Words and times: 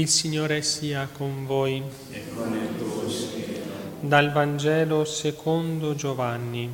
Il 0.00 0.08
Signore 0.08 0.62
sia 0.62 1.08
con 1.12 1.44
voi. 1.44 1.82
e 2.12 2.22
con 2.32 2.54
il 2.54 2.78
tuo 2.78 3.10
spirito. 3.10 3.68
Dal 3.98 4.30
Vangelo 4.30 5.04
secondo 5.04 5.96
Giovanni. 5.96 6.70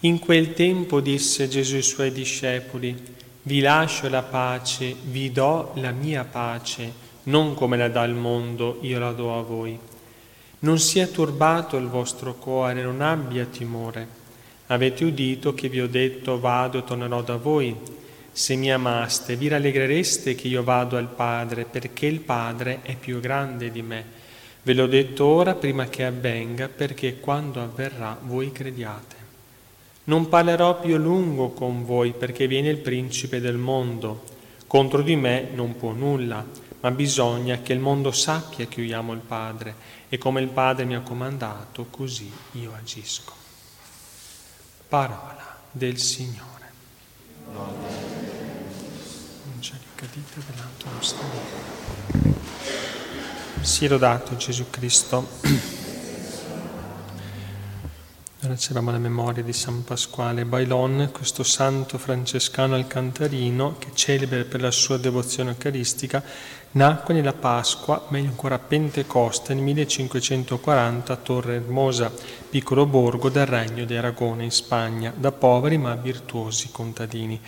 In 0.00 0.18
quel 0.18 0.54
tempo 0.54 1.00
disse 1.00 1.46
Gesù 1.46 1.76
ai 1.76 1.82
suoi 1.82 2.10
discepoli, 2.10 3.00
vi 3.42 3.60
lascio 3.60 4.08
la 4.08 4.24
pace, 4.24 4.92
vi 5.04 5.30
do 5.30 5.70
la 5.74 5.92
mia 5.92 6.24
pace, 6.24 6.92
non 7.24 7.54
come 7.54 7.76
la 7.76 7.88
dà 7.88 8.02
il 8.02 8.14
mondo, 8.14 8.78
io 8.80 8.98
la 8.98 9.12
do 9.12 9.38
a 9.38 9.42
voi. 9.42 9.78
Non 10.58 10.80
sia 10.80 11.06
turbato 11.06 11.76
il 11.76 11.86
vostro 11.86 12.34
cuore, 12.34 12.82
non 12.82 13.00
abbia 13.02 13.44
timore. 13.44 14.08
Avete 14.66 15.04
udito 15.04 15.54
che 15.54 15.68
vi 15.68 15.80
ho 15.80 15.86
detto 15.86 16.40
vado 16.40 16.78
e 16.78 16.84
tornerò 16.84 17.22
da 17.22 17.36
voi. 17.36 18.04
Se 18.36 18.54
mi 18.54 18.70
amaste, 18.70 19.34
vi 19.34 19.48
rallegrereste 19.48 20.34
che 20.34 20.46
io 20.46 20.62
vado 20.62 20.98
al 20.98 21.08
Padre, 21.08 21.64
perché 21.64 22.04
il 22.04 22.20
Padre 22.20 22.80
è 22.82 22.94
più 22.94 23.18
grande 23.18 23.70
di 23.70 23.80
me. 23.80 24.04
Ve 24.62 24.74
l'ho 24.74 24.86
detto 24.86 25.24
ora 25.24 25.54
prima 25.54 25.86
che 25.86 26.04
avvenga, 26.04 26.68
perché 26.68 27.18
quando 27.18 27.62
avverrà 27.62 28.18
voi 28.20 28.52
crediate. 28.52 29.16
Non 30.04 30.28
parlerò 30.28 30.78
più 30.80 30.98
lungo 30.98 31.52
con 31.52 31.86
voi, 31.86 32.12
perché 32.12 32.46
viene 32.46 32.68
il 32.68 32.76
principe 32.76 33.40
del 33.40 33.56
mondo. 33.56 34.24
Contro 34.66 35.00
di 35.00 35.16
me 35.16 35.48
non 35.54 35.74
può 35.74 35.92
nulla, 35.92 36.44
ma 36.80 36.90
bisogna 36.90 37.62
che 37.62 37.72
il 37.72 37.80
mondo 37.80 38.12
sappia 38.12 38.66
che 38.66 38.82
io 38.82 38.98
amo 38.98 39.14
il 39.14 39.20
Padre, 39.20 39.74
e 40.10 40.18
come 40.18 40.42
il 40.42 40.48
Padre 40.48 40.84
mi 40.84 40.94
ha 40.94 41.00
comandato, 41.00 41.86
così 41.88 42.30
io 42.52 42.74
agisco. 42.74 43.32
Parola 44.88 45.56
del 45.70 45.96
Signore. 45.96 47.85
Ricadita 49.98 50.40
dell'altro 50.50 50.90
nostro 50.90 51.24
Sia 53.62 53.88
lodato 53.88 54.36
Gesù 54.36 54.68
Cristo. 54.68 55.26
Ora 58.44 58.54
c'eravamo 58.54 58.90
la 58.90 58.98
memoria 58.98 59.42
di 59.42 59.54
San 59.54 59.84
Pasquale 59.84 60.44
Bailon, 60.44 61.08
questo 61.12 61.42
santo 61.42 61.96
francescano 61.96 62.74
alcantarino 62.74 63.76
che 63.78 63.92
celebre 63.94 64.44
per 64.44 64.60
la 64.60 64.70
sua 64.70 64.98
devozione 64.98 65.52
eucaristica, 65.52 66.22
nacque 66.72 67.14
nella 67.14 67.32
Pasqua, 67.32 68.04
meglio 68.10 68.28
ancora 68.28 68.56
a 68.56 68.58
Pentecoste, 68.58 69.54
nel 69.54 69.62
1540 69.62 71.10
a 71.10 71.16
Torre 71.16 71.54
Hermosa, 71.54 72.12
piccolo 72.50 72.84
borgo 72.84 73.30
del 73.30 73.46
Regno 73.46 73.86
di 73.86 73.96
Aragona 73.96 74.42
in 74.42 74.52
Spagna, 74.52 75.10
da 75.16 75.32
poveri 75.32 75.78
ma 75.78 75.94
virtuosi 75.94 76.68
contadini. 76.70 77.40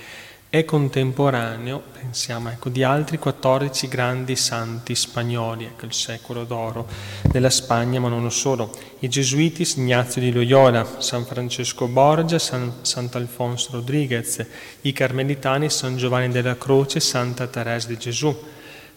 È 0.51 0.65
contemporaneo, 0.65 1.83
pensiamo, 1.93 2.49
ecco, 2.49 2.71
di 2.71 2.83
altri 2.83 3.19
14 3.19 3.87
grandi 3.87 4.35
santi 4.35 4.95
spagnoli, 4.95 5.67
ecco 5.67 5.85
il 5.85 5.93
secolo 5.93 6.45
d'oro 6.45 6.89
della 7.31 7.51
Spagna, 7.51 8.01
ma 8.01 8.09
non 8.09 8.33
solo. 8.33 8.75
I 9.01 9.11
gesuiti 9.11 9.71
Ignazio 9.77 10.23
di 10.23 10.33
Loyola, 10.33 10.87
San 11.01 11.27
Francesco 11.27 11.87
Borgia, 11.87 12.39
San, 12.39 12.77
Sant'Alfonso 12.81 13.73
Rodriguez, 13.73 14.43
i 14.81 14.93
carmelitani 14.95 15.69
San 15.69 15.99
Giovanni 15.99 16.33
della 16.33 16.57
Croce, 16.57 16.99
Santa 16.99 17.47
Teresa 17.47 17.89
di 17.89 17.99
Gesù, 17.99 18.35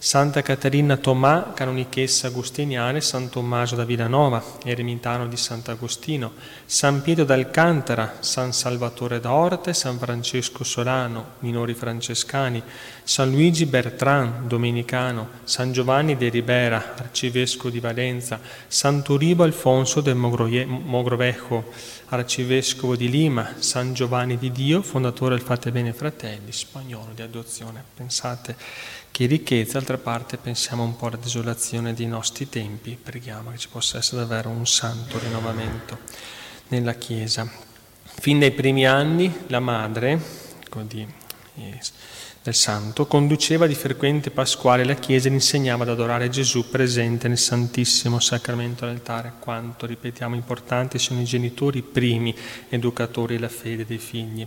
Santa 0.04 0.42
Caterina 0.42 0.96
Tomà, 0.96 1.52
canonichessa 1.54 2.26
agustiniana, 2.26 3.00
San 3.00 3.28
Tommaso 3.28 3.76
da 3.76 3.84
Villanova, 3.84 4.42
eremitano 4.64 5.28
di 5.28 5.36
Sant'Agostino, 5.36 6.32
San 6.64 7.02
Pietro 7.02 7.22
d'Alcantara, 7.22 8.16
San 8.18 8.52
Salvatore 8.52 9.20
d'Orte, 9.20 9.72
San 9.72 9.98
Francesco 9.98 10.64
Solano, 10.64 11.34
minori 11.38 11.74
francescani, 11.74 12.60
San 13.04 13.30
Luigi 13.30 13.64
Bertrand, 13.64 14.48
domenicano, 14.48 15.28
San 15.44 15.70
Giovanni 15.70 16.16
de 16.16 16.30
Ribera, 16.30 16.94
arcivescovo 16.96 17.70
di 17.70 17.78
Valenza, 17.78 18.40
San 18.66 19.04
Turibo 19.04 19.44
Alfonso 19.44 20.00
del 20.00 20.16
Mogrovejo, 20.16 21.70
arcivescovo 22.08 22.96
di 22.96 23.08
Lima, 23.08 23.54
San 23.58 23.94
Giovanni 23.94 24.36
di 24.36 24.50
Dio, 24.50 24.82
fondatore 24.82 25.36
del 25.36 25.44
Fate 25.44 25.70
Bene 25.70 25.92
Fratelli, 25.92 26.50
spagnolo 26.50 27.12
di 27.14 27.22
adozione. 27.22 27.84
Pensate 27.94 28.56
che 29.12 29.26
ricchezza, 29.26 29.74
d'altra 29.74 29.98
parte 29.98 30.38
pensiamo 30.38 30.82
un 30.82 30.96
po' 30.96 31.06
alla 31.06 31.18
desolazione 31.18 31.92
dei 31.92 32.06
nostri 32.06 32.48
tempi, 32.48 32.98
preghiamo 33.00 33.50
che 33.50 33.58
ci 33.58 33.68
possa 33.68 33.98
essere 33.98 34.22
davvero 34.22 34.48
un 34.48 34.66
santo 34.66 35.18
rinnovamento 35.18 35.98
nella 36.68 36.94
Chiesa. 36.94 37.46
Fin 38.02 38.38
dai 38.38 38.52
primi 38.52 38.86
anni 38.86 39.30
la 39.48 39.60
madre 39.60 40.18
di, 40.86 41.06
eh, 41.56 41.80
del 42.42 42.54
santo 42.54 43.06
conduceva 43.06 43.66
di 43.66 43.74
frequente 43.74 44.30
pasquale 44.30 44.82
la 44.82 44.94
Chiesa 44.94 45.28
e 45.28 45.32
insegnava 45.32 45.82
ad 45.82 45.90
adorare 45.90 46.30
Gesù 46.30 46.70
presente 46.70 47.28
nel 47.28 47.36
Santissimo 47.36 48.18
Sacramento 48.18 48.84
all'altare, 48.86 49.34
quanto, 49.38 49.84
ripetiamo, 49.84 50.34
importanti 50.34 50.98
sono 50.98 51.20
i 51.20 51.24
genitori 51.24 51.82
primi 51.82 52.34
educatori 52.70 53.34
della 53.34 53.48
fede 53.50 53.84
dei 53.84 53.98
figli. 53.98 54.46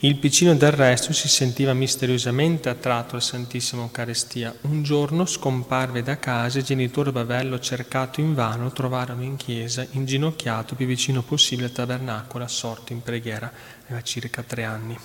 Il 0.00 0.18
piccino 0.18 0.54
del 0.54 0.72
resto 0.72 1.14
si 1.14 1.26
sentiva 1.26 1.72
misteriosamente 1.72 2.68
attratto 2.68 3.16
al 3.16 3.22
Santissimo 3.22 3.84
Eucaristia. 3.84 4.54
Un 4.62 4.82
giorno 4.82 5.24
scomparve 5.24 6.02
da 6.02 6.18
casa 6.18 6.58
e 6.58 6.60
il 6.60 6.66
genitore 6.66 7.12
Bavello, 7.12 7.58
cercato 7.58 8.20
invano, 8.20 8.72
trovarono 8.72 9.22
in 9.22 9.36
chiesa, 9.36 9.86
inginocchiato 9.92 10.74
più 10.74 10.84
vicino 10.84 11.22
possibile 11.22 11.68
al 11.68 11.72
tabernacolo, 11.72 12.44
assorto 12.44 12.92
in 12.92 13.00
preghiera, 13.00 13.50
aveva 13.86 14.02
circa 14.02 14.42
tre 14.42 14.64
anni. 14.64 14.98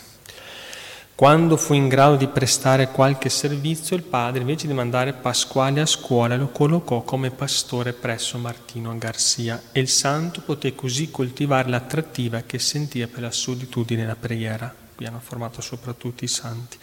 Quando 1.22 1.56
fu 1.56 1.76
in 1.76 1.88
grado 1.88 2.16
di 2.16 2.26
prestare 2.26 2.88
qualche 2.88 3.30
servizio, 3.30 3.96
il 3.96 4.02
padre, 4.02 4.42
invece 4.42 4.66
di 4.66 4.74
mandare 4.74 5.14
Pasquale 5.14 5.80
a 5.80 5.86
scuola, 5.86 6.36
lo 6.36 6.48
collocò 6.48 7.04
come 7.04 7.30
pastore 7.30 7.94
presso 7.94 8.40
Martino 8.40 8.98
Garcia 8.98 9.62
e 9.72 9.82
il 9.82 9.88
santo 9.88 10.42
poté 10.42 10.74
così 10.74 11.12
coltivare 11.12 11.70
l'attrattiva 11.70 12.42
che 12.42 12.58
sentiva 12.58 13.06
per 13.06 13.22
la 13.22 13.30
solitudine 13.30 14.02
e 14.02 14.06
la 14.08 14.16
preghiera 14.16 14.74
qui 15.02 15.06
hanno 15.06 15.20
formato 15.20 15.62
soprattutto 15.62 16.24
i 16.24 16.28
santi. 16.28 16.78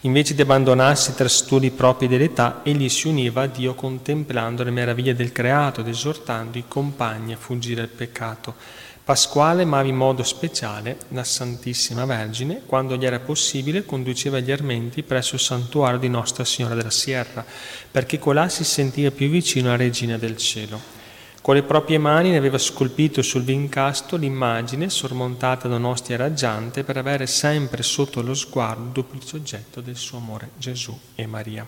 Invece 0.00 0.34
di 0.34 0.42
abbandonarsi 0.42 1.14
tra 1.14 1.28
studi 1.28 1.70
propri 1.70 2.08
dell'età, 2.08 2.60
egli 2.64 2.88
si 2.88 3.06
univa 3.06 3.42
a 3.42 3.46
Dio 3.46 3.74
contemplando 3.74 4.64
le 4.64 4.72
meraviglie 4.72 5.14
del 5.14 5.30
creato 5.30 5.80
ed 5.80 5.86
esortando 5.86 6.58
i 6.58 6.64
compagni 6.66 7.32
a 7.32 7.36
fuggire 7.36 7.82
dal 7.82 7.88
peccato. 7.88 8.54
Pasquale 9.02 9.62
amava 9.62 9.88
in 9.88 9.96
modo 9.96 10.22
speciale 10.22 10.98
la 11.08 11.24
Santissima 11.24 12.04
Vergine, 12.04 12.62
quando 12.64 12.96
gli 12.96 13.04
era 13.04 13.18
possibile 13.18 13.84
conduceva 13.84 14.38
gli 14.38 14.52
armenti 14.52 15.02
presso 15.02 15.34
il 15.34 15.40
santuario 15.40 15.98
di 15.98 16.08
Nostra 16.08 16.44
Signora 16.44 16.74
della 16.74 16.90
Sierra, 16.90 17.44
perché 17.90 18.18
colà 18.18 18.48
si 18.48 18.62
sentiva 18.62 19.10
più 19.10 19.28
vicino 19.28 19.68
alla 19.68 19.78
Regina 19.78 20.16
del 20.16 20.36
Cielo. 20.36 20.98
Con 21.42 21.54
le 21.54 21.62
proprie 21.62 21.96
mani 21.96 22.30
ne 22.30 22.36
aveva 22.36 22.58
scolpito 22.58 23.22
sul 23.22 23.42
vincasto 23.42 24.16
l'immagine 24.16 24.90
sormontata 24.90 25.68
da 25.68 25.76
un'ostia 25.76 26.18
raggiante 26.18 26.84
per 26.84 26.98
avere 26.98 27.26
sempre 27.26 27.82
sotto 27.82 28.20
lo 28.20 28.34
sguardo 28.34 29.06
il 29.12 29.24
soggetto 29.24 29.80
del 29.80 29.96
suo 29.96 30.18
amore 30.18 30.50
Gesù 30.58 30.96
e 31.14 31.26
Maria. 31.26 31.66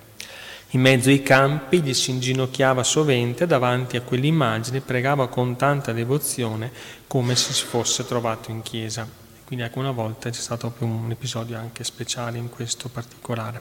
In 0.75 0.81
mezzo 0.81 1.11
ai 1.11 1.23
campi 1.23 1.83
gli 1.83 1.93
si 1.93 2.13
inginocchiava 2.13 2.83
sovente 2.83 3.47
davanti 3.47 3.99
a 3.99 4.01
quell'immagine 4.01 4.79
e 4.79 4.81
pregava 4.81 5.29
con 5.29 5.55
tanta 5.55 5.93
devozione 5.93 6.73
come 7.07 7.37
se 7.37 7.53
si 7.53 7.67
fosse 7.67 8.07
trovato 8.07 8.51
in 8.51 8.63
chiesa. 8.63 9.07
Quindi 9.45 9.67
ecco 9.67 9.81
una 9.81 9.91
volta 9.91 10.31
c'è 10.31 10.41
stato 10.41 10.73
un 10.79 11.11
episodio 11.11 11.59
anche 11.59 11.85
speciale 11.85 12.39
in 12.39 12.49
questo 12.49 12.89
particolare. 12.89 13.61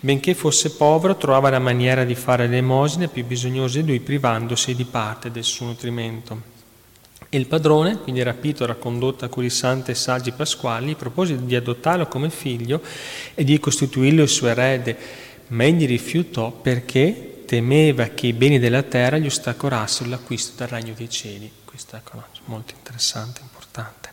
Benché 0.00 0.32
fosse 0.32 0.70
povero, 0.70 1.18
trovava 1.18 1.50
la 1.50 1.58
maniera 1.58 2.04
di 2.04 2.14
fare 2.14 2.46
l'emosina 2.46 3.06
più 3.06 3.26
bisognosa 3.26 3.78
di 3.78 3.86
lui, 3.86 4.00
privandosi 4.00 4.74
di 4.74 4.84
parte 4.86 5.30
del 5.30 5.44
suo 5.44 5.66
nutrimento. 5.66 6.54
E 7.28 7.36
il 7.36 7.48
padrone, 7.48 7.98
quindi 7.98 8.22
rapito 8.22 8.64
era 8.64 8.76
condotto 8.76 9.26
a 9.26 9.28
quei 9.28 9.50
santi 9.50 9.90
e 9.90 9.94
saggi 9.94 10.32
pasquali, 10.32 10.94
propose 10.94 11.44
di 11.44 11.54
adottarlo 11.54 12.06
come 12.06 12.30
figlio 12.30 12.80
e 13.34 13.44
di 13.44 13.60
costituirlo 13.60 14.22
il 14.22 14.28
suo 14.28 14.46
erede, 14.46 14.96
ma 15.48 15.64
egli 15.64 15.86
rifiutò 15.86 16.50
perché 16.50 17.42
temeva 17.46 18.06
che 18.08 18.26
i 18.26 18.32
beni 18.32 18.58
della 18.58 18.82
terra 18.82 19.18
gli 19.18 19.26
ostacolassero 19.26 20.10
l'acquisto 20.10 20.54
del 20.58 20.68
regno 20.68 20.94
dei 20.94 21.08
cieli. 21.08 21.50
Questo 21.64 21.96
è 21.96 22.00
molto 22.46 22.74
interessante, 22.76 23.40
importante. 23.42 24.10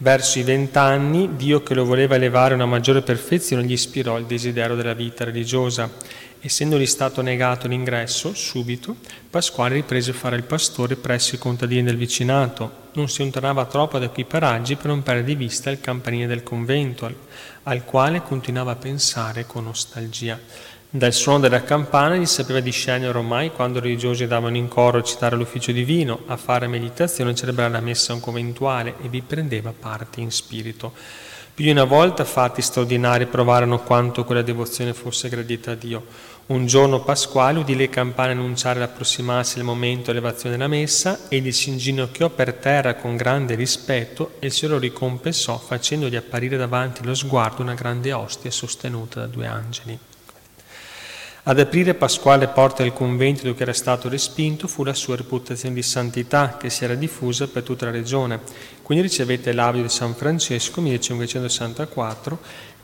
Verso 0.00 0.38
i 0.38 0.44
vent'anni, 0.44 1.30
Dio 1.34 1.64
che 1.64 1.74
lo 1.74 1.84
voleva 1.84 2.14
elevare 2.14 2.52
a 2.52 2.54
una 2.54 2.66
maggiore 2.66 3.02
perfezione 3.02 3.64
gli 3.64 3.72
ispirò 3.72 4.16
il 4.16 4.26
desiderio 4.26 4.76
della 4.76 4.94
vita 4.94 5.24
religiosa. 5.24 5.90
Essendogli 6.38 6.86
stato 6.86 7.20
negato 7.20 7.66
l'ingresso, 7.66 8.32
subito, 8.32 8.94
Pasquale 9.28 9.74
riprese 9.74 10.12
a 10.12 10.14
fare 10.14 10.36
il 10.36 10.44
pastore 10.44 10.94
presso 10.94 11.34
i 11.34 11.38
contadini 11.38 11.82
del 11.82 11.96
vicinato. 11.96 12.86
Non 12.92 13.08
si 13.08 13.22
allontanava 13.22 13.64
troppo 13.64 13.98
da 13.98 14.08
quei 14.08 14.24
paraggi 14.24 14.76
per 14.76 14.86
non 14.86 15.02
perdere 15.02 15.26
di 15.26 15.34
vista 15.34 15.68
il 15.68 15.80
campanile 15.80 16.28
del 16.28 16.44
convento, 16.44 17.04
al, 17.04 17.16
al 17.64 17.84
quale 17.84 18.22
continuava 18.22 18.70
a 18.70 18.76
pensare 18.76 19.46
con 19.46 19.64
nostalgia. 19.64 20.38
Dal 20.90 21.12
suono 21.12 21.40
della 21.40 21.64
campana 21.64 22.16
gli 22.16 22.24
sapeva 22.24 22.60
discernere 22.60 23.18
ormai 23.18 23.52
quando 23.52 23.76
i 23.76 23.82
religiosi 23.82 24.22
andavano 24.22 24.56
in 24.56 24.68
coro 24.68 24.96
a 24.96 25.02
citare 25.02 25.36
l'ufficio 25.36 25.70
divino, 25.70 26.20
a 26.28 26.38
fare 26.38 26.66
meditazione 26.66 27.32
e 27.32 27.34
celebrare 27.34 27.70
la 27.70 27.80
messa 27.80 28.18
conventuale 28.18 28.94
e 29.02 29.08
vi 29.10 29.20
prendeva 29.20 29.74
parte 29.78 30.20
in 30.20 30.30
spirito. 30.30 30.94
Più 31.52 31.66
di 31.66 31.72
una 31.72 31.84
volta 31.84 32.24
fatti 32.24 32.62
straordinari 32.62 33.26
provarono 33.26 33.80
quanto 33.80 34.24
quella 34.24 34.40
devozione 34.40 34.94
fosse 34.94 35.28
gradita 35.28 35.72
a 35.72 35.74
Dio. 35.74 36.06
Un 36.46 36.64
giorno 36.64 37.02
pasquale 37.02 37.58
udì 37.58 37.76
le 37.76 37.90
campane 37.90 38.32
annunciare 38.32 38.80
l'approssimarsi 38.80 39.56
del 39.56 39.64
momento 39.64 40.04
dell'elevazione 40.10 40.56
della 40.56 40.68
messa, 40.68 41.28
egli 41.28 41.52
si 41.52 41.68
inginocchiò 41.68 42.30
per 42.30 42.54
terra 42.54 42.94
con 42.94 43.14
grande 43.14 43.56
rispetto 43.56 44.36
e 44.38 44.46
il 44.46 44.52
Signore 44.52 44.78
lo 44.78 44.84
ricompensò 44.86 45.58
facendogli 45.58 46.16
apparire 46.16 46.56
davanti 46.56 47.04
lo 47.04 47.14
sguardo 47.14 47.60
una 47.60 47.74
grande 47.74 48.10
ostia 48.14 48.50
sostenuta 48.50 49.20
da 49.20 49.26
due 49.26 49.46
angeli. 49.46 49.98
Ad 51.48 51.58
aprire 51.58 51.94
Pasquale 51.94 52.48
porte 52.48 52.82
del 52.82 52.92
convento 52.92 53.44
dove 53.44 53.62
era 53.62 53.72
stato 53.72 54.10
respinto 54.10 54.68
fu 54.68 54.84
la 54.84 54.92
sua 54.92 55.16
reputazione 55.16 55.74
di 55.74 55.82
santità 55.82 56.58
che 56.58 56.68
si 56.68 56.84
era 56.84 56.94
diffusa 56.94 57.48
per 57.48 57.62
tutta 57.62 57.86
la 57.86 57.90
regione. 57.90 58.38
Quindi 58.82 59.04
ricevette 59.04 59.54
l'abito 59.54 59.84
di 59.84 59.88
San 59.88 60.14
Francesco 60.14 60.82
1564 60.82 62.38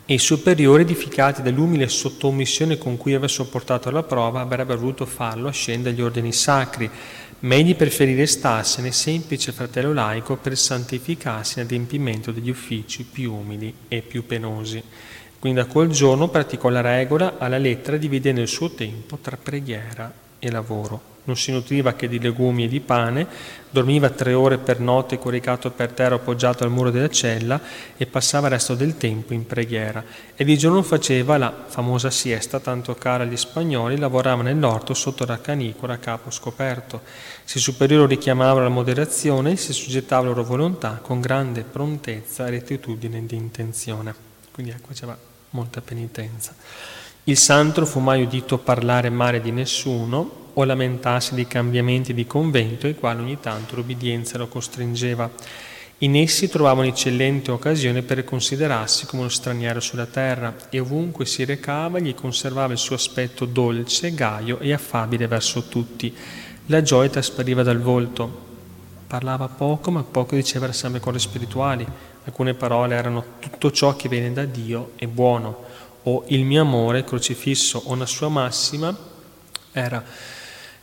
e 0.06 0.14
i 0.14 0.18
superiori, 0.18 0.80
edificati 0.80 1.42
dall'umile 1.42 1.88
sottomissione 1.88 2.78
con 2.78 2.96
cui 2.96 3.12
aveva 3.12 3.28
sopportato 3.28 3.90
la 3.90 4.02
prova, 4.02 4.40
avrebbero 4.40 4.78
voluto 4.78 5.04
farlo 5.04 5.48
ascendere 5.48 5.94
agli 5.94 6.00
ordini 6.00 6.32
sacri, 6.32 6.90
ma 7.40 7.56
egli 7.56 7.74
preferì 7.74 8.14
restarsene 8.14 8.92
semplice 8.92 9.52
fratello 9.52 9.92
laico 9.92 10.36
per 10.36 10.56
santificarsi 10.56 11.58
nell'adempimento 11.58 12.32
degli 12.32 12.48
uffici 12.48 13.04
più 13.04 13.34
umili 13.34 13.74
e 13.88 14.00
più 14.00 14.24
penosi. 14.24 14.82
Quindi 15.44 15.60
da 15.60 15.68
quel 15.68 15.90
giorno 15.90 16.28
praticò 16.28 16.70
la 16.70 16.80
regola 16.80 17.34
alla 17.36 17.58
lettera 17.58 17.98
dividendo 17.98 18.40
il 18.40 18.48
suo 18.48 18.70
tempo 18.70 19.18
tra 19.18 19.36
preghiera 19.36 20.10
e 20.38 20.50
lavoro. 20.50 20.98
Non 21.24 21.36
si 21.36 21.52
nutriva 21.52 21.92
che 21.92 22.08
di 22.08 22.18
legumi 22.18 22.64
e 22.64 22.68
di 22.68 22.80
pane, 22.80 23.26
dormiva 23.68 24.08
tre 24.08 24.32
ore 24.32 24.56
per 24.56 24.80
notte 24.80 25.18
coricato 25.18 25.70
per 25.70 25.92
terra 25.92 26.14
appoggiato 26.14 26.64
al 26.64 26.70
muro 26.70 26.90
della 26.90 27.10
cella 27.10 27.60
e 27.94 28.06
passava 28.06 28.46
il 28.46 28.54
resto 28.54 28.74
del 28.74 28.96
tempo 28.96 29.34
in 29.34 29.44
preghiera. 29.44 30.02
E 30.34 30.44
di 30.46 30.56
giorno 30.56 30.80
faceva 30.80 31.36
la 31.36 31.54
famosa 31.66 32.08
siesta, 32.08 32.58
tanto 32.58 32.94
cara 32.94 33.24
agli 33.24 33.36
spagnoli, 33.36 33.98
lavorava 33.98 34.42
nell'orto 34.42 34.94
sotto 34.94 35.26
la 35.26 35.42
canicola 35.42 35.92
a 35.92 35.98
capo 35.98 36.30
scoperto. 36.30 37.02
Se 37.44 37.58
i 37.58 37.60
superiori 37.60 38.14
richiamavano 38.14 38.62
la 38.62 38.70
moderazione, 38.70 39.56
si 39.56 39.74
soggettava 39.74 40.22
alla 40.22 40.30
loro 40.30 40.44
volontà 40.44 41.00
con 41.02 41.20
grande 41.20 41.64
prontezza 41.64 42.46
e 42.46 42.50
rettitudine 42.50 43.26
di 43.26 43.36
intenzione. 43.36 44.14
Quindi 44.50 44.72
ecco, 44.72 44.94
c'era 44.94 45.32
molta 45.54 45.80
penitenza. 45.80 46.54
Il 47.24 47.38
santo 47.38 47.80
non 47.80 47.88
fu 47.88 48.00
mai 48.00 48.22
udito 48.22 48.58
parlare 48.58 49.08
male 49.08 49.40
di 49.40 49.50
nessuno 49.50 50.42
o 50.52 50.64
lamentarsi 50.64 51.34
dei 51.34 51.46
cambiamenti 51.46 52.12
di 52.12 52.26
convento 52.26 52.86
ai 52.86 52.94
quali 52.94 53.22
ogni 53.22 53.40
tanto 53.40 53.76
l'obbedienza 53.76 54.36
lo 54.36 54.46
costringeva. 54.46 55.30
In 55.98 56.16
essi 56.16 56.48
trovava 56.48 56.82
un'eccellente 56.82 57.50
occasione 57.50 58.02
per 58.02 58.24
considerarsi 58.24 59.06
come 59.06 59.22
uno 59.22 59.30
straniero 59.30 59.80
sulla 59.80 60.06
terra 60.06 60.54
e 60.68 60.80
ovunque 60.80 61.24
si 61.24 61.44
recava 61.44 61.98
gli 61.98 62.14
conservava 62.14 62.72
il 62.72 62.78
suo 62.78 62.96
aspetto 62.96 63.46
dolce, 63.46 64.12
gaio 64.12 64.58
e 64.58 64.72
affabile 64.72 65.26
verso 65.26 65.62
tutti. 65.64 66.14
La 66.66 66.82
gioia 66.82 67.08
traspariva 67.08 67.62
dal 67.62 67.80
volto. 67.80 68.42
Parlava 69.06 69.48
poco, 69.48 69.90
ma 69.90 70.02
poco 70.02 70.34
diceva 70.34 70.70
sempre 70.72 71.00
cose 71.00 71.20
spirituali, 71.20 71.86
Alcune 72.24 72.54
parole 72.54 72.94
erano 72.94 73.24
tutto 73.38 73.70
ciò 73.70 73.96
che 73.96 74.08
viene 74.08 74.32
da 74.32 74.44
Dio 74.44 74.92
è 74.96 75.06
buono, 75.06 75.64
o 76.04 76.24
il 76.28 76.44
mio 76.44 76.62
amore 76.62 77.04
crocifisso, 77.04 77.82
o 77.84 77.92
una 77.92 78.06
sua 78.06 78.28
massima 78.28 78.96
era 79.72 80.02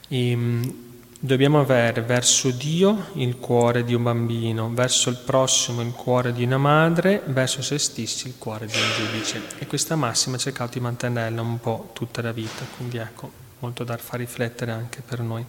ehm, 0.07 0.73
dobbiamo 1.19 1.59
avere 1.59 2.01
verso 2.01 2.49
Dio 2.49 3.09
il 3.13 3.37
cuore 3.37 3.83
di 3.83 3.93
un 3.93 4.03
bambino, 4.03 4.71
verso 4.73 5.09
il 5.09 5.17
prossimo 5.17 5.81
il 5.81 5.91
cuore 5.91 6.33
di 6.33 6.43
una 6.43 6.57
madre, 6.57 7.21
verso 7.27 7.61
se 7.61 7.77
stessi 7.77 8.27
il 8.27 8.35
cuore 8.37 8.65
di 8.65 8.75
un 8.75 9.05
giudice. 9.05 9.41
E 9.59 9.67
questa 9.67 9.95
massima 9.95 10.35
ho 10.35 10.39
cercato 10.39 10.73
di 10.73 10.79
mantenerla 10.79 11.41
un 11.41 11.59
po' 11.59 11.89
tutta 11.93 12.21
la 12.21 12.31
vita, 12.31 12.65
quindi 12.75 12.97
ecco, 12.97 13.31
molto 13.59 13.83
da 13.83 13.97
far 13.97 14.19
riflettere 14.19 14.71
anche 14.71 15.01
per 15.01 15.19
noi 15.21 15.45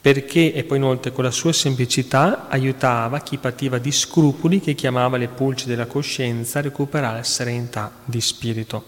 perché 0.00 0.52
e 0.52 0.62
poi 0.62 0.76
inoltre 0.76 1.12
con 1.12 1.24
la 1.24 1.30
sua 1.30 1.52
semplicità 1.52 2.46
aiutava 2.48 3.20
chi 3.20 3.36
pativa 3.36 3.78
di 3.78 3.90
scrupoli 3.90 4.60
che 4.60 4.74
chiamava 4.74 5.16
le 5.16 5.28
pulci 5.28 5.66
della 5.66 5.86
coscienza 5.86 6.60
a 6.60 6.62
recuperare 6.62 7.24
serenità 7.24 7.92
di 8.04 8.20
spirito. 8.20 8.84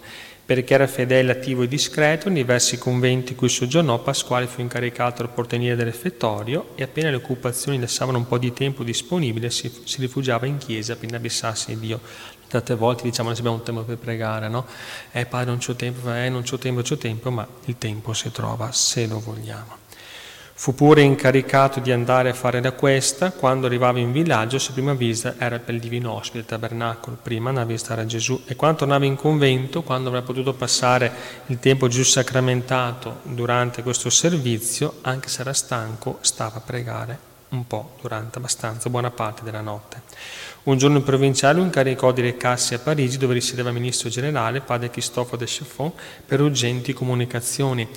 Perché 0.51 0.75
era 0.75 0.89
fedele, 0.89 1.31
attivo 1.31 1.62
e 1.62 1.69
discreto, 1.69 2.27
in 2.27 2.35
diversi 2.35 2.77
conventi 2.77 3.37
cui 3.37 3.49
soggiornò, 3.49 4.03
Pasquale 4.03 4.49
fu 4.49 4.61
incaricato 4.61 5.23
al 5.23 5.31
porteniere 5.31 5.77
del 5.77 5.87
refettorio 5.87 6.71
e 6.75 6.83
appena 6.83 7.09
le 7.09 7.17
occupazioni 7.17 7.79
lasciavano 7.79 8.19
un 8.19 8.27
po' 8.27 8.39
di 8.39 8.53
tempo 8.53 8.83
disponibile 8.83 9.51
si, 9.51 9.71
si 9.85 10.01
rifugiava 10.01 10.47
in 10.47 10.59
chiesa 10.59 10.97
per 10.97 11.09
inabissarsi 11.09 11.75
di 11.75 11.87
Dio. 11.87 12.01
Tante 12.49 12.75
volte 12.75 13.05
diciamo 13.05 13.29
non 13.29 13.39
abbiamo 13.39 13.61
tempo 13.62 13.83
per 13.83 13.99
pregare, 13.99 14.49
no? 14.49 14.67
Eh 15.12 15.25
padre 15.25 15.51
non 15.51 15.59
c'ho 15.59 15.77
tempo, 15.77 16.12
eh 16.12 16.29
non 16.29 16.43
c'ho 16.43 16.59
tempo, 16.59 16.83
c'ho 16.83 16.97
tempo, 16.97 17.31
ma 17.31 17.47
il 17.67 17.79
tempo 17.79 18.12
si 18.12 18.33
trova 18.33 18.73
se 18.73 19.07
lo 19.07 19.21
vogliamo. 19.21 19.80
Fu 20.61 20.75
pure 20.75 21.01
incaricato 21.01 21.81
di 21.81 21.91
andare 21.91 22.29
a 22.29 22.35
fare 22.35 22.61
la 22.61 22.73
questa, 22.73 23.33
quando 23.33 23.65
arrivava 23.65 23.99
in 23.99 24.12
villaggio, 24.12 24.59
sua 24.59 24.75
prima 24.75 24.93
visita 24.93 25.37
era 25.39 25.59
per 25.59 25.73
il 25.73 25.81
divino 25.81 26.12
ospite, 26.12 26.41
il 26.41 26.45
tabernacolo, 26.45 27.17
prima 27.23 27.49
andava 27.49 27.67
a 27.67 27.71
visitare 27.71 28.05
Gesù. 28.05 28.43
E 28.45 28.57
quando 28.57 28.81
tornava 28.81 29.07
in 29.07 29.17
convento, 29.17 29.81
quando 29.81 30.11
avrebbe 30.11 30.27
potuto 30.27 30.53
passare 30.53 31.11
il 31.47 31.59
tempo 31.61 31.89
giù 31.89 32.03
sacramentato 32.03 33.21
durante 33.23 33.83
questo 33.83 34.11
servizio, 34.11 34.99
anche 35.01 35.31
se 35.31 35.41
era 35.41 35.55
stanco, 35.55 36.19
stava 36.21 36.59
a 36.59 36.61
pregare 36.61 37.19
un 37.49 37.67
po' 37.67 37.97
durante 38.03 38.37
abbastanza 38.37 38.91
buona 38.91 39.11
parte 39.11 39.43
della 39.43 39.62
notte. 39.62 40.03
Un 40.65 40.77
giorno 40.77 40.99
il 40.99 41.05
provinciale 41.05 41.59
lo 41.59 41.65
incaricò 41.65 42.12
di 42.12 42.21
recarsi 42.21 42.75
a 42.75 42.79
Parigi 42.81 43.17
dove 43.17 43.33
risiedeva 43.33 43.71
ministro 43.71 44.11
generale, 44.11 44.61
padre 44.61 44.91
Cristoforo 44.91 45.39
de 45.39 45.47
Chaffon, 45.49 45.91
per 46.27 46.43
urgenti 46.43 46.93
comunicazioni 46.93 47.89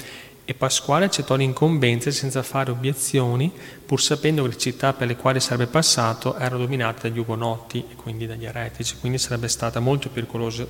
e 0.46 0.54
Pasquale 0.54 1.06
accettò 1.06 1.36
l'incombenza 1.36 2.12
senza 2.12 2.44
fare 2.44 2.72
obiezioni, 2.72 3.52
pur 3.86 4.02
sapendo 4.02 4.42
che 4.44 4.50
le 4.50 4.58
città 4.58 4.92
per 4.92 5.08
le 5.08 5.16
quali 5.16 5.40
sarebbe 5.40 5.68
passato 5.68 6.36
erano 6.36 6.60
dominate 6.60 7.08
dagli 7.08 7.20
ugonotti 7.20 7.86
e 7.90 7.96
quindi 7.96 8.28
dagli 8.28 8.46
eretici, 8.46 8.98
quindi 9.00 9.18
sarebbe 9.18 9.48
stata 9.48 9.80
molto 9.80 10.10
pericolosa. 10.10 10.66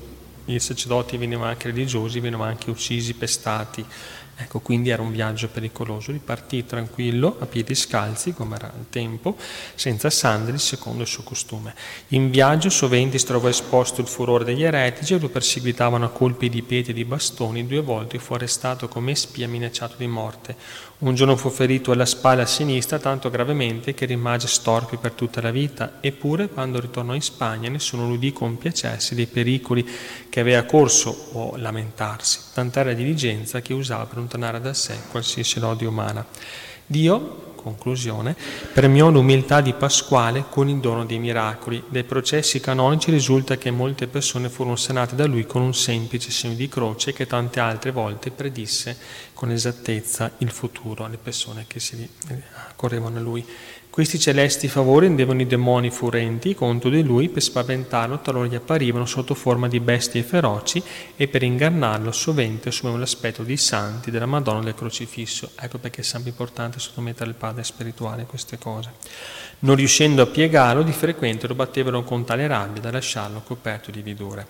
I 0.46 0.60
sacerdoti 0.60 1.18
venivano 1.18 1.50
anche 1.50 1.70
religiosi, 1.70 2.20
venivano 2.20 2.50
anche 2.50 2.70
uccisi, 2.70 3.14
pestati, 3.16 3.84
Ecco, 4.36 4.60
quindi 4.60 4.90
era 4.90 5.02
un 5.02 5.12
viaggio 5.12 5.48
pericoloso. 5.48 6.12
Ripartì 6.12 6.66
tranquillo, 6.66 7.38
a 7.40 7.46
piedi 7.46 7.76
scalzi, 7.76 8.34
come 8.34 8.56
era 8.56 8.72
il 8.78 8.86
tempo, 8.90 9.38
senza 9.76 10.10
sandali, 10.10 10.58
secondo 10.58 11.04
il 11.04 11.08
suo 11.08 11.24
costume. 11.24 11.76
In 12.10 12.30
viaggio 12.30 12.70
sovente 12.70 13.18
si 13.18 13.26
trovò 13.26 13.48
esposto 13.48 14.02
il 14.02 14.08
furore 14.08 14.44
degli 14.44 14.64
eretici 14.64 15.14
e 15.14 15.20
lo 15.20 15.30
perseguitavano 15.30 16.06
a 16.06 16.10
colpi 16.10 16.50
di 16.50 16.64
piedi 16.64 16.90
e 16.92 16.94
di 16.94 17.06
bastoni. 17.06 17.68
Due 17.68 17.82
volte 17.82 18.18
fu 18.20 18.34
arrestato 18.34 18.88
come 18.88 19.16
spia 19.16 19.48
minacciato 19.48 19.96
di 19.98 20.08
morte. 20.08 20.56
Un 21.04 21.16
giorno 21.16 21.36
fu 21.36 21.50
ferito 21.50 21.92
alla 21.92 22.06
spalla 22.06 22.46
sinistra 22.46 22.98
tanto 22.98 23.30
gravemente 23.30 23.94
che 23.94 24.06
rimase 24.06 24.48
storpio 24.48 24.98
per 24.98 25.12
tutta 25.12 25.42
la 25.42 25.52
vita, 25.52 25.98
eppure 26.00 26.48
quando 26.48 26.80
ritornò 26.80 27.14
in 27.14 27.22
Spagna 27.22 27.70
nessuno 27.70 28.08
lo 28.08 28.14
udì 28.14 28.32
compiacersi 28.32 29.14
dei 29.14 29.26
pericoli 29.26 29.86
che 30.30 30.40
aveva 30.40 30.64
corso 30.64 31.30
o 31.34 31.58
lamentarsi, 31.58 32.40
tant'era 32.54 32.94
diligenza 32.94 33.62
che 33.62 33.74
usava 33.74 34.06
per 34.06 34.18
allontanare 34.24 34.62
da 34.62 34.74
sé 34.74 34.98
qualsiasi 35.10 35.60
lode 35.60 35.86
umana. 35.86 36.26
Dio, 36.86 37.54
conclusione, 37.56 38.36
premiò 38.74 39.10
l'umiltà 39.10 39.62
di 39.62 39.74
Pasquale 39.74 40.46
con 40.50 40.70
il 40.70 40.80
dono 40.80 41.06
dei 41.06 41.20
miracoli. 41.20 41.84
Dai 41.88 42.04
processi 42.04 42.60
canonici 42.60 43.12
risulta 43.12 43.58
che 43.58 43.72
molte 43.72 44.08
persone 44.08 44.50
furono 44.50 44.76
sanate 44.76 45.16
da 45.16 45.26
lui 45.26 45.46
con 45.46 45.62
un 45.62 45.74
semplice 45.74 46.32
segno 46.32 46.56
di 46.56 46.68
croce 46.68 47.14
che 47.14 47.28
tante 47.28 47.60
altre 47.60 47.92
volte 47.92 48.32
predisse 48.32 48.98
con 49.34 49.52
esattezza 49.52 50.32
il 50.40 50.52
futuro 50.52 51.06
alle 51.06 51.18
persone 51.18 51.66
che 51.68 51.80
si 51.80 52.08
correvano 52.76 53.18
a 53.18 53.22
lui. 53.22 53.46
Questi 53.94 54.18
celesti 54.18 54.68
favori 54.68 55.06
rendevano 55.06 55.42
i 55.42 55.46
demoni 55.46 55.92
furenti 55.92 56.56
contro 56.56 56.90
di 56.90 57.04
lui 57.04 57.30
per 57.30 57.44
spaventarlo, 57.44 58.22
talora 58.22 58.48
gli 58.48 58.56
apparivano 58.56 59.06
sotto 59.06 59.36
forma 59.36 59.68
di 59.68 59.80
bestie 59.80 60.24
feroci 60.24 60.82
e 61.16 61.28
per 61.28 61.44
ingannarlo 61.44 62.12
sovente 62.12 62.70
assumevano 62.70 63.04
l'aspetto 63.04 63.44
di 63.44 63.56
santi 63.56 64.10
della 64.10 64.26
Madonna 64.26 64.64
del 64.64 64.74
crocifisso. 64.74 65.52
Ecco 65.60 65.78
perché 65.78 66.02
è 66.02 66.04
sempre 66.04 66.32
importante 66.32 66.80
sottomettere 66.80 67.30
il 67.30 67.36
padre 67.36 67.64
spirituale 67.64 68.26
queste 68.26 68.58
cose. 68.58 68.94
Non 69.60 69.76
riuscendo 69.76 70.24
a 70.24 70.26
piegarlo, 70.26 70.82
di 70.82 70.92
frequente 70.92 71.46
lo 71.46 71.54
battevano 71.54 72.04
con 72.04 72.26
tale 72.26 72.48
rabbia 72.48 72.82
da 72.82 72.90
lasciarlo 72.90 73.44
coperto 73.46 73.92
di 73.92 74.02
vidore. 74.02 74.48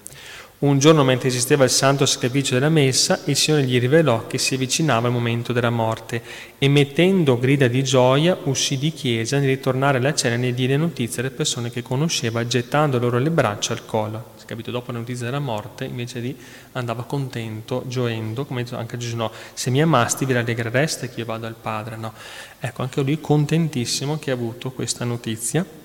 Un 0.64 0.80
giorno, 0.80 1.04
mentre 1.04 1.28
esisteva 1.28 1.66
il 1.66 1.70
santo 1.70 2.06
sacrificio 2.06 2.54
della 2.54 2.70
messa, 2.70 3.20
il 3.26 3.36
Signore 3.36 3.66
gli 3.66 3.78
rivelò 3.82 4.28
che 4.28 4.38
si 4.38 4.54
avvicinava 4.54 5.08
il 5.10 5.14
momento 5.14 5.52
della 5.52 5.70
morte 5.70 6.24
e 6.58 6.70
mettendo 6.70 7.38
grida 7.38 7.68
di 7.68 7.84
gioia 7.84 8.38
uscì 8.44 8.78
di 8.78 8.94
chiesa 8.94 9.40
nel 9.40 9.50
ritornare 9.50 9.98
alla 9.98 10.14
cena 10.14 10.42
e 10.42 10.54
diede 10.54 10.78
notizia 10.78 11.22
alle 11.22 11.32
persone 11.32 11.70
che 11.70 11.82
conosceva, 11.82 12.48
gettando 12.48 12.98
loro 12.98 13.18
le 13.18 13.30
braccia 13.30 13.74
al 13.74 13.86
collo. 13.86 14.32
Capito? 14.46 14.72
Dopo 14.72 14.94
la 14.94 15.00
notizia 15.00 15.26
della 15.26 15.40
morte, 15.40 15.84
invece 15.84 16.22
di 16.22 16.34
andava 16.72 17.04
contento, 17.04 17.84
gioendo, 17.88 18.46
come 18.46 18.64
detto 18.64 18.78
anche 18.78 18.96
Gesù, 18.96 19.18
no, 19.18 19.34
se 19.54 19.70
mi 19.70 19.82
amasti 19.82 20.24
vi 20.24 20.32
rallegrereste 20.32 21.10
che 21.10 21.20
io 21.20 21.26
vado 21.26 21.46
al 21.46 21.56
Padre, 21.62 21.98
no? 21.98 22.14
Ecco, 22.62 22.84
anche 22.84 23.02
lui 23.02 23.20
contentissimo 23.20 24.18
che 24.18 24.32
ha 24.32 24.34
avuto 24.34 24.72
questa 24.72 25.04
notizia 25.04 25.82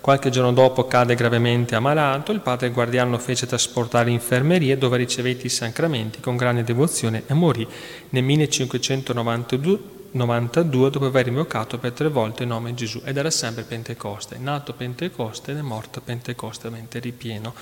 qualche 0.00 0.30
giorno 0.30 0.52
dopo 0.52 0.86
cade 0.86 1.14
gravemente 1.14 1.74
ammalato, 1.74 2.32
il 2.32 2.40
padre 2.40 2.70
guardiano 2.70 3.18
fece 3.18 3.46
trasportare 3.46 4.10
in 4.10 4.16
infermeria 4.16 4.76
dove 4.76 4.96
ricevette 4.96 5.46
i 5.46 5.50
sacramenti 5.50 6.20
con 6.20 6.36
grande 6.36 6.62
devozione 6.62 7.24
e 7.26 7.34
morì 7.34 7.66
nel 8.10 8.22
1592 8.22 9.98
92 10.12 10.90
dopo 10.90 11.06
aver 11.06 11.28
invocato 11.28 11.78
per 11.78 11.92
tre 11.92 12.08
volte 12.08 12.42
il 12.42 12.48
nome 12.48 12.74
Gesù 12.74 13.00
ed 13.04 13.16
era 13.16 13.30
sempre 13.30 13.62
Pentecoste, 13.62 14.38
nato 14.38 14.72
Pentecoste 14.72 15.52
ed 15.52 15.58
è 15.58 15.60
morto 15.60 16.00
Pentecoste, 16.00 16.68
mente 16.68 16.98
ripieno 16.98 17.54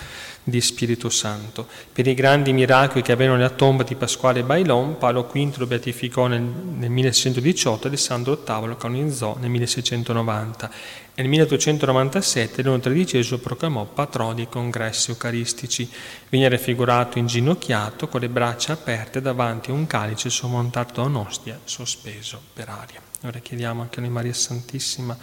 di 0.42 0.60
Spirito 0.60 1.10
Santo. 1.10 1.66
Per 1.92 2.06
i 2.06 2.14
grandi 2.14 2.52
miracoli 2.54 3.02
che 3.02 3.12
avevano 3.12 3.36
nella 3.36 3.50
tomba 3.50 3.82
di 3.82 3.96
Pasquale 3.96 4.42
Bailon, 4.44 4.96
Paolo 4.96 5.28
V 5.30 5.56
lo 5.56 5.66
beatificò 5.66 6.26
nel, 6.26 6.40
nel 6.40 6.90
1618 6.90 7.84
e 7.84 7.88
Alessandro 7.88 8.42
VIII 8.46 8.66
lo 8.66 8.76
canonizzò 8.76 9.36
nel 9.38 9.50
1690 9.50 10.70
nel 11.18 11.26
1897 11.26 12.62
Leone 12.62 12.80
XIII 12.80 13.38
proclamò 13.38 13.84
patrono 13.86 14.34
dei 14.34 14.48
congressi 14.48 15.10
eucaristici. 15.10 15.90
Viene 16.28 16.48
raffigurato 16.48 17.18
inginocchiato 17.18 18.06
con 18.06 18.20
le 18.20 18.28
braccia 18.28 18.74
aperte 18.74 19.20
davanti 19.20 19.70
a 19.70 19.74
un 19.74 19.88
calice 19.88 20.30
sormontato 20.30 21.00
da 21.00 21.08
un'ostia 21.08 21.58
sospeso 21.64 22.40
per 22.52 22.68
aria. 22.68 23.00
Ora 23.24 23.40
chiediamo 23.40 23.82
anche 23.82 23.98
a 23.98 24.02
noi 24.02 24.12
Maria 24.12 24.32
Santissima, 24.32 25.18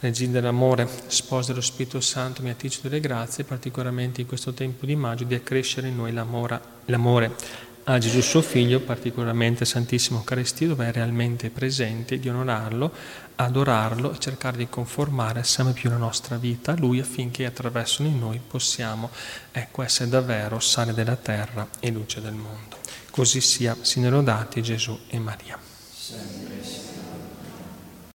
Regina 0.00 0.32
dell'amore, 0.32 0.88
sposa 1.06 1.52
dello 1.52 1.62
Spirito 1.62 2.00
Santo, 2.00 2.42
mediatrice 2.42 2.80
delle 2.82 3.00
grazie, 3.00 3.44
particolarmente 3.44 4.20
in 4.20 4.26
questo 4.26 4.52
tempo 4.52 4.84
di 4.84 4.96
maggio, 4.96 5.24
di 5.24 5.34
accrescere 5.34 5.88
in 5.88 5.96
noi 5.96 6.12
l'amore, 6.12 6.60
l'amore 6.86 7.34
a 7.84 7.98
Gesù 7.98 8.20
suo 8.20 8.42
Figlio, 8.42 8.80
particolarmente 8.80 9.64
Santissimo 9.64 10.18
Eucaristia, 10.18 10.68
dove 10.68 10.86
è 10.86 10.92
realmente 10.92 11.50
presente, 11.50 12.18
di 12.18 12.28
onorarlo, 12.28 12.92
adorarlo 13.36 14.12
e 14.12 14.18
cercare 14.18 14.58
di 14.58 14.68
conformare 14.68 15.42
sempre 15.44 15.72
più 15.72 15.88
la 15.90 15.96
nostra 15.96 16.36
vita 16.36 16.72
a 16.72 16.76
Lui 16.76 17.00
affinché 17.00 17.46
attraverso 17.46 18.02
di 18.02 18.10
noi 18.10 18.40
possiamo 18.46 19.10
ecco, 19.52 19.82
essere 19.82 20.10
davvero 20.10 20.60
sale 20.60 20.92
della 20.92 21.16
terra 21.16 21.66
e 21.80 21.90
luce 21.90 22.20
del 22.20 22.34
mondo. 22.34 22.76
Così 23.10 23.40
sia, 23.40 23.76
siano 23.80 24.10
lodati 24.10 24.62
Gesù 24.62 24.98
e 25.08 25.18
Maria. 25.18 25.58
Sempre. 25.92 26.49